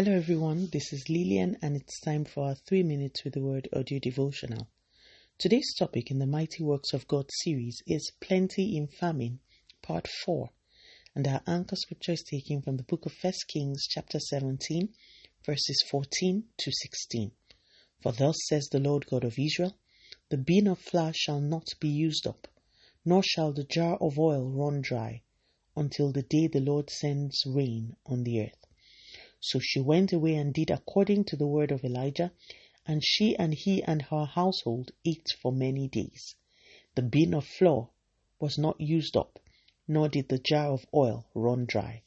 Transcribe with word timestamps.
Hello, 0.00 0.12
everyone. 0.12 0.68
This 0.72 0.92
is 0.92 1.08
Lillian, 1.08 1.56
and 1.60 1.74
it's 1.74 1.98
time 1.98 2.24
for 2.24 2.44
our 2.44 2.54
three 2.54 2.84
minutes 2.84 3.24
with 3.24 3.34
the 3.34 3.42
word 3.42 3.68
audio 3.74 3.98
devotional. 3.98 4.68
Today's 5.38 5.74
topic 5.76 6.12
in 6.12 6.20
the 6.20 6.24
Mighty 6.24 6.62
Works 6.62 6.92
of 6.92 7.08
God 7.08 7.28
series 7.42 7.82
is 7.84 8.12
Plenty 8.20 8.76
in 8.76 8.86
Famine, 8.86 9.40
Part 9.82 10.06
4. 10.24 10.50
And 11.16 11.26
our 11.26 11.42
anchor 11.48 11.74
scripture 11.74 12.12
is 12.12 12.22
taken 12.22 12.62
from 12.62 12.76
the 12.76 12.84
book 12.84 13.06
of 13.06 13.14
1 13.20 13.32
Kings, 13.48 13.88
chapter 13.90 14.20
17, 14.20 14.88
verses 15.44 15.82
14 15.90 16.44
to 16.58 16.70
16. 16.70 17.32
For 18.00 18.12
thus 18.12 18.36
says 18.46 18.68
the 18.70 18.78
Lord 18.78 19.04
God 19.10 19.24
of 19.24 19.36
Israel 19.36 19.76
The 20.28 20.38
bin 20.38 20.68
of 20.68 20.78
flour 20.78 21.12
shall 21.12 21.40
not 21.40 21.66
be 21.80 21.88
used 21.88 22.24
up, 22.24 22.46
nor 23.04 23.24
shall 23.24 23.52
the 23.52 23.64
jar 23.64 23.98
of 24.00 24.16
oil 24.16 24.48
run 24.48 24.80
dry, 24.80 25.22
until 25.74 26.12
the 26.12 26.22
day 26.22 26.46
the 26.46 26.60
Lord 26.60 26.88
sends 26.88 27.42
rain 27.44 27.96
on 28.06 28.22
the 28.22 28.42
earth. 28.42 28.67
So 29.40 29.58
she 29.60 29.80
went 29.80 30.12
away 30.12 30.34
and 30.34 30.52
did 30.52 30.70
according 30.70 31.24
to 31.26 31.36
the 31.36 31.46
word 31.46 31.70
of 31.70 31.84
Elijah, 31.84 32.32
and 32.84 33.04
she 33.04 33.36
and 33.36 33.54
he 33.54 33.82
and 33.82 34.02
her 34.02 34.24
household 34.24 34.90
ate 35.04 35.28
for 35.40 35.52
many 35.52 35.88
days. 35.88 36.34
The 36.94 37.02
bin 37.02 37.34
of 37.34 37.46
flour 37.46 37.90
was 38.40 38.58
not 38.58 38.80
used 38.80 39.16
up, 39.16 39.38
nor 39.86 40.08
did 40.08 40.28
the 40.28 40.38
jar 40.38 40.72
of 40.72 40.86
oil 40.92 41.26
run 41.34 41.66
dry, 41.66 42.02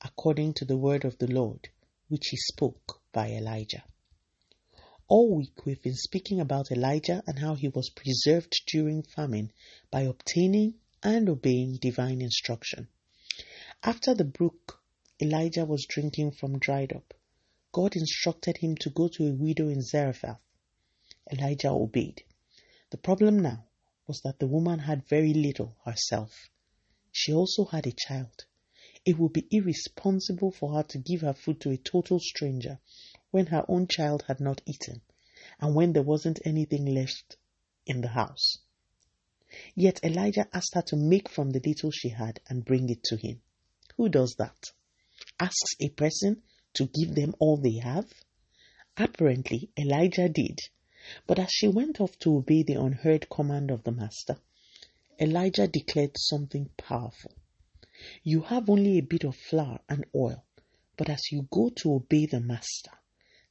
according 0.00 0.54
to 0.54 0.64
the 0.64 0.76
word 0.76 1.04
of 1.04 1.18
the 1.18 1.26
Lord, 1.32 1.68
which 2.08 2.28
he 2.28 2.36
spoke 2.36 3.00
by 3.12 3.30
Elijah. 3.30 3.84
All 5.06 5.34
week 5.34 5.64
we've 5.64 5.82
been 5.82 5.94
speaking 5.94 6.40
about 6.40 6.72
Elijah 6.72 7.22
and 7.26 7.38
how 7.38 7.54
he 7.54 7.68
was 7.68 7.90
preserved 7.90 8.62
during 8.66 9.02
famine 9.02 9.52
by 9.90 10.02
obtaining 10.02 10.74
and 11.02 11.28
obeying 11.28 11.76
divine 11.76 12.20
instruction. 12.20 12.88
After 13.82 14.14
the 14.14 14.24
brook 14.24 14.81
Elijah 15.20 15.64
was 15.64 15.86
drinking 15.86 16.30
from 16.30 16.58
dried 16.58 16.92
up. 16.92 17.14
God 17.72 17.96
instructed 17.96 18.56
him 18.56 18.76
to 18.76 18.90
go 18.90 19.08
to 19.08 19.26
a 19.26 19.34
widow 19.34 19.68
in 19.68 19.82
Zarephath. 19.82 20.40
Elijah 21.30 21.70
obeyed. 21.70 22.22
The 22.90 22.96
problem 22.96 23.40
now 23.40 23.66
was 24.06 24.20
that 24.22 24.38
the 24.38 24.46
woman 24.46 24.80
had 24.80 25.06
very 25.08 25.32
little 25.32 25.76
herself. 25.84 26.50
She 27.10 27.32
also 27.32 27.64
had 27.64 27.86
a 27.86 27.92
child. 27.92 28.46
It 29.04 29.18
would 29.18 29.32
be 29.32 29.46
irresponsible 29.50 30.50
for 30.50 30.74
her 30.74 30.82
to 30.84 30.98
give 30.98 31.20
her 31.20 31.34
food 31.34 31.60
to 31.60 31.70
a 31.70 31.76
total 31.76 32.18
stranger 32.20 32.78
when 33.30 33.46
her 33.46 33.64
own 33.68 33.86
child 33.88 34.24
had 34.28 34.40
not 34.40 34.62
eaten 34.66 35.02
and 35.60 35.74
when 35.74 35.92
there 35.92 36.02
wasn't 36.02 36.40
anything 36.44 36.86
left 36.86 37.36
in 37.86 38.00
the 38.00 38.08
house. 38.08 38.58
Yet 39.74 40.02
Elijah 40.02 40.48
asked 40.52 40.74
her 40.74 40.82
to 40.82 40.96
make 40.96 41.28
from 41.28 41.50
the 41.50 41.60
little 41.60 41.90
she 41.90 42.08
had 42.08 42.40
and 42.48 42.64
bring 42.64 42.88
it 42.88 43.02
to 43.04 43.16
him. 43.16 43.42
Who 43.96 44.08
does 44.08 44.34
that? 44.38 44.72
Asks 45.42 45.74
a 45.80 45.88
person 45.88 46.40
to 46.74 46.86
give 46.86 47.16
them 47.16 47.34
all 47.40 47.56
they 47.56 47.78
have? 47.78 48.08
Apparently, 48.96 49.70
Elijah 49.76 50.28
did. 50.28 50.58
But 51.26 51.40
as 51.40 51.50
she 51.50 51.66
went 51.66 52.00
off 52.00 52.16
to 52.20 52.36
obey 52.36 52.62
the 52.62 52.80
unheard 52.80 53.28
command 53.28 53.72
of 53.72 53.82
the 53.82 53.90
master, 53.90 54.36
Elijah 55.18 55.66
declared 55.66 56.16
something 56.16 56.70
powerful. 56.76 57.32
You 58.22 58.42
have 58.42 58.70
only 58.70 58.98
a 58.98 59.02
bit 59.02 59.24
of 59.24 59.36
flour 59.36 59.80
and 59.88 60.04
oil, 60.14 60.44
but 60.96 61.08
as 61.08 61.20
you 61.32 61.48
go 61.50 61.70
to 61.76 61.94
obey 61.94 62.26
the 62.26 62.40
master, 62.40 62.92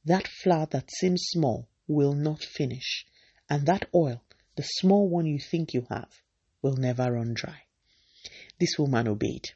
that 0.04 0.26
flour 0.26 0.66
that 0.70 0.90
seems 0.90 1.24
small 1.28 1.68
will 1.86 2.14
not 2.14 2.42
finish, 2.42 3.06
and 3.50 3.66
that 3.66 3.88
oil, 3.94 4.22
the 4.56 4.62
small 4.62 5.08
one 5.08 5.26
you 5.26 5.38
think 5.38 5.74
you 5.74 5.86
have, 5.90 6.10
will 6.62 6.76
never 6.76 7.12
run 7.12 7.34
dry. 7.34 7.62
This 8.58 8.78
woman 8.78 9.08
obeyed, 9.08 9.50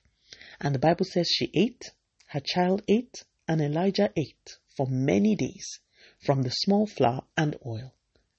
and 0.61 0.75
the 0.75 0.79
Bible 0.79 1.07
says 1.07 1.29
she 1.29 1.51
ate 1.55 1.93
her 2.27 2.41
child 2.41 2.83
ate, 2.89 3.25
and 3.47 3.61
Elijah 3.61 4.13
ate 4.17 4.59
for 4.77 4.87
many 4.89 5.37
days 5.37 5.81
from 6.19 6.43
the 6.43 6.51
small 6.51 6.87
flour 6.87 7.23
and 7.37 7.57
oil, 7.65 7.95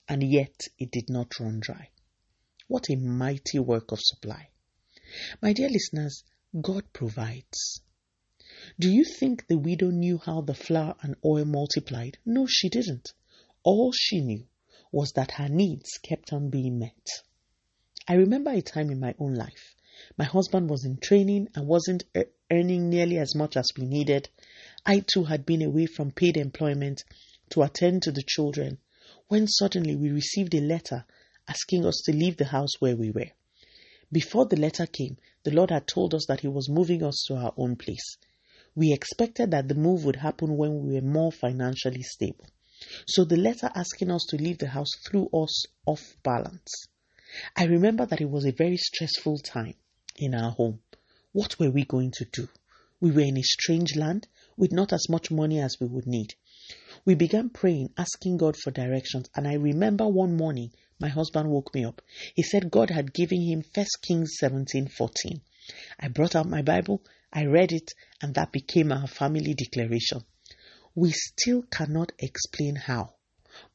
and 0.09 0.21
yet 0.21 0.67
it 0.77 0.91
did 0.91 1.09
not 1.09 1.39
run 1.39 1.59
dry. 1.59 1.89
What 2.67 2.89
a 2.89 2.95
mighty 2.97 3.59
work 3.59 3.93
of 3.93 4.01
supply. 4.01 4.49
My 5.41 5.53
dear 5.53 5.69
listeners, 5.69 6.25
God 6.61 6.91
provides. 6.91 7.81
Do 8.77 8.91
you 8.91 9.05
think 9.05 9.47
the 9.47 9.57
widow 9.57 9.89
knew 9.89 10.17
how 10.17 10.41
the 10.41 10.53
flour 10.53 10.95
and 11.01 11.15
oil 11.23 11.45
multiplied? 11.45 12.17
No, 12.25 12.45
she 12.45 12.67
didn't. 12.67 13.13
All 13.63 13.93
she 13.93 14.19
knew 14.19 14.47
was 14.91 15.13
that 15.13 15.31
her 15.31 15.47
needs 15.47 15.97
kept 15.99 16.33
on 16.33 16.49
being 16.49 16.77
met. 16.77 17.07
I 18.05 18.15
remember 18.15 18.51
a 18.51 18.61
time 18.61 18.89
in 18.89 18.99
my 18.99 19.15
own 19.17 19.33
life. 19.33 19.76
My 20.17 20.25
husband 20.25 20.67
was 20.67 20.83
in 20.83 20.97
training 20.97 21.49
and 21.53 21.67
wasn't 21.67 22.05
earning 22.49 22.89
nearly 22.89 23.19
as 23.19 23.35
much 23.35 23.55
as 23.55 23.67
we 23.77 23.85
needed. 23.85 24.29
I 24.83 25.01
too 25.01 25.25
had 25.25 25.45
been 25.45 25.61
away 25.61 25.85
from 25.85 26.11
paid 26.11 26.37
employment 26.37 27.03
to 27.49 27.61
attend 27.61 28.01
to 28.03 28.11
the 28.11 28.23
children 28.23 28.79
when 29.27 29.47
suddenly 29.47 29.95
we 29.95 30.09
received 30.09 30.55
a 30.55 30.61
letter 30.61 31.05
asking 31.47 31.85
us 31.85 32.01
to 32.05 32.13
leave 32.13 32.37
the 32.37 32.45
house 32.45 32.79
where 32.79 32.95
we 32.95 33.11
were. 33.11 33.29
Before 34.11 34.47
the 34.47 34.55
letter 34.55 34.87
came, 34.87 35.17
the 35.43 35.51
Lord 35.51 35.69
had 35.69 35.85
told 35.85 36.15
us 36.15 36.25
that 36.27 36.39
He 36.39 36.47
was 36.47 36.67
moving 36.67 37.03
us 37.03 37.23
to 37.27 37.35
our 37.35 37.53
own 37.55 37.75
place. 37.75 38.17
We 38.73 38.93
expected 38.93 39.51
that 39.51 39.67
the 39.67 39.75
move 39.75 40.03
would 40.03 40.15
happen 40.15 40.57
when 40.57 40.83
we 40.83 40.95
were 40.95 41.01
more 41.01 41.31
financially 41.31 42.01
stable. 42.01 42.47
So 43.05 43.23
the 43.23 43.37
letter 43.37 43.69
asking 43.75 44.09
us 44.09 44.25
to 44.29 44.37
leave 44.37 44.57
the 44.57 44.69
house 44.69 44.91
threw 45.07 45.29
us 45.31 45.65
off 45.85 46.17
balance. 46.23 46.71
I 47.55 47.65
remember 47.65 48.07
that 48.07 48.21
it 48.21 48.31
was 48.31 48.45
a 48.45 48.51
very 48.51 48.77
stressful 48.77 49.37
time 49.39 49.75
in 50.17 50.35
our 50.35 50.51
home. 50.51 50.81
What 51.31 51.59
were 51.59 51.69
we 51.69 51.85
going 51.85 52.11
to 52.17 52.25
do? 52.25 52.49
We 52.99 53.11
were 53.11 53.21
in 53.21 53.37
a 53.37 53.43
strange 53.43 53.95
land 53.95 54.27
with 54.57 54.71
not 54.71 54.91
as 54.91 55.07
much 55.07 55.29
money 55.29 55.59
as 55.59 55.79
we 55.79 55.87
would 55.87 56.07
need. 56.07 56.33
We 57.05 57.15
began 57.15 57.49
praying, 57.49 57.93
asking 57.97 58.37
God 58.37 58.57
for 58.57 58.71
directions, 58.71 59.29
and 59.35 59.47
I 59.47 59.53
remember 59.53 60.07
one 60.07 60.35
morning 60.35 60.71
my 60.99 61.09
husband 61.09 61.49
woke 61.49 61.73
me 61.75 61.85
up. 61.85 62.01
He 62.33 62.41
said 62.41 62.71
God 62.71 62.89
had 62.89 63.13
given 63.13 63.41
him 63.41 63.63
1 63.73 63.85
Kings 64.01 64.37
17:14. 64.41 65.41
I 65.99 66.07
brought 66.07 66.35
out 66.35 66.49
my 66.49 66.63
Bible, 66.63 67.03
I 67.31 67.45
read 67.45 67.71
it, 67.71 67.93
and 68.19 68.33
that 68.33 68.51
became 68.51 68.91
our 68.91 69.07
family 69.07 69.53
declaration. 69.53 70.25
We 70.95 71.11
still 71.11 71.61
cannot 71.61 72.13
explain 72.17 72.75
how, 72.75 73.13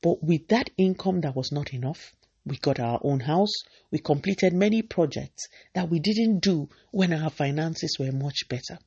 but 0.00 0.22
with 0.22 0.48
that 0.48 0.70
income 0.76 1.20
that 1.20 1.36
was 1.36 1.52
not 1.52 1.72
enough, 1.72 2.12
we 2.44 2.56
got 2.56 2.80
our 2.80 3.00
own 3.02 3.20
house. 3.20 3.52
We 3.90 3.98
completed 3.98 4.52
many 4.52 4.82
projects 4.82 5.46
that 5.74 5.88
we 5.88 6.00
didn't 6.00 6.40
do 6.40 6.68
when 6.90 7.12
our 7.12 7.30
finances 7.30 7.96
were 7.98 8.10
much 8.12 8.48
better. 8.48 8.78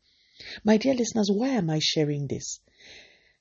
My 0.63 0.77
dear 0.77 0.93
listeners, 0.93 1.29
why 1.31 1.49
am 1.49 1.69
I 1.69 1.79
sharing 1.79 2.27
this? 2.27 2.59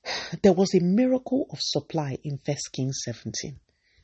There 0.41 0.53
was 0.53 0.73
a 0.73 0.79
miracle 0.79 1.47
of 1.49 1.59
supply 1.61 2.17
in 2.23 2.39
1 2.45 2.57
Kings 2.71 3.01
17. 3.03 3.59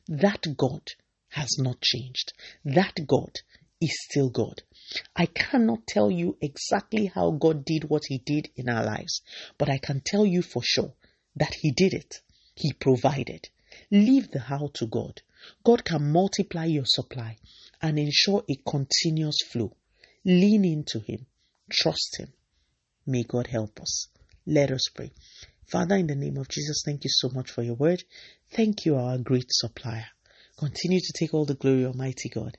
That 0.08 0.44
God 0.56 0.82
has 1.30 1.56
not 1.58 1.80
changed. 1.80 2.34
That 2.64 3.06
God 3.06 3.38
is 3.80 3.96
still 4.10 4.28
God. 4.28 4.62
I 5.16 5.26
cannot 5.26 5.86
tell 5.86 6.10
you 6.10 6.36
exactly 6.40 7.06
how 7.06 7.30
God 7.30 7.64
did 7.64 7.84
what 7.84 8.02
He 8.06 8.18
did 8.18 8.50
in 8.54 8.68
our 8.68 8.84
lives, 8.84 9.22
but 9.56 9.70
I 9.70 9.78
can 9.78 10.02
tell 10.04 10.26
you 10.26 10.42
for 10.42 10.62
sure 10.62 10.92
that 11.36 11.54
He 11.54 11.70
did 11.70 11.94
it. 11.94 12.20
He 12.54 12.72
provided. 12.74 13.48
Leave 13.90 14.30
the 14.30 14.40
how 14.40 14.70
to 14.74 14.86
God. 14.86 15.22
God 15.64 15.84
can 15.84 16.12
multiply 16.12 16.64
your 16.64 16.86
supply 16.86 17.36
and 17.80 17.98
ensure 17.98 18.44
a 18.48 18.56
continuous 18.68 19.38
flow. 19.50 19.76
Lean 20.24 20.64
into 20.64 21.00
Him. 21.00 21.26
Trust 21.70 22.18
Him. 22.18 22.32
May 23.06 23.24
God 23.24 23.48
help 23.48 23.80
us. 23.80 24.08
Let 24.46 24.70
us 24.70 24.88
pray. 24.94 25.12
Father, 25.70 25.96
in 25.96 26.06
the 26.06 26.14
name 26.14 26.36
of 26.36 26.48
Jesus, 26.48 26.82
thank 26.84 27.04
you 27.04 27.10
so 27.10 27.30
much 27.30 27.50
for 27.50 27.62
your 27.62 27.74
word. 27.74 28.04
Thank 28.50 28.84
you, 28.84 28.96
our 28.96 29.18
great 29.18 29.46
supplier. 29.48 30.06
Continue 30.58 31.00
to 31.00 31.12
take 31.18 31.34
all 31.34 31.44
the 31.44 31.54
glory, 31.54 31.86
Almighty 31.86 32.28
God. 32.28 32.56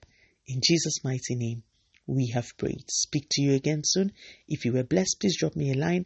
In 0.48 0.60
Jesus' 0.62 1.04
mighty 1.04 1.36
name, 1.36 1.64
we 2.08 2.28
have 2.34 2.58
prayed. 2.58 2.84
Speak 2.90 3.28
to 3.32 3.42
you 3.42 3.54
again 3.54 3.82
soon. 3.86 4.12
If 4.48 4.66
you 4.66 4.74
were 4.74 4.84
blessed, 4.84 5.18
please 5.22 5.38
drop 5.38 5.56
me 5.56 5.72
a 5.72 5.76
line 5.76 6.06